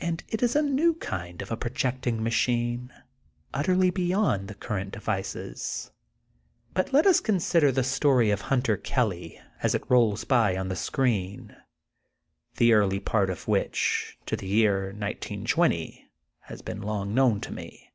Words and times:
And 0.00 0.24
it 0.28 0.42
is 0.42 0.56
a 0.56 0.62
new 0.62 0.94
kind 0.94 1.40
of 1.40 1.52
a 1.52 1.56
projecting 1.56 2.20
machine, 2.20 2.92
utterly 3.54 3.90
beyond 3.90 4.48
the 4.48 4.56
current 4.56 4.90
devices. 4.90 5.92
But 6.74 6.92
let 6.92 7.06
us 7.06 7.20
con 7.20 7.38
sider 7.38 7.70
the 7.70 7.84
story 7.84 8.32
of 8.32 8.40
Hunter 8.40 8.76
Kelly, 8.76 9.40
as 9.62 9.76
it 9.76 9.88
rolls 9.88 10.24
by 10.24 10.56
on 10.56 10.66
the 10.68 10.74
screen, 10.74 11.56
the 12.56 12.72
early 12.72 12.98
part 12.98 13.30
of 13.30 13.46
which, 13.46 14.18
to 14.26 14.34
the 14.34 14.48
year 14.48 14.86
1920, 14.86 16.10
has 16.40 16.60
been 16.60 16.82
long 16.82 17.14
known 17.14 17.40
to 17.42 17.52
me. 17.52 17.92